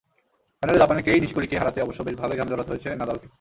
ফাইনালে 0.63 0.79
জাপানের 0.79 1.03
কেই 1.03 1.19
নিশিকোরিকে 1.19 1.59
হারাতে 1.59 1.79
অবশ্য 1.81 1.99
বেশ 2.03 2.15
ভালোই 2.15 2.37
ঘাম 2.37 2.47
ঝরাতে 2.49 2.71
হয়েছে 2.71 2.89
নাদালকে। 2.95 3.27